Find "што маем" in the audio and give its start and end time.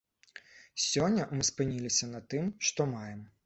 2.69-3.21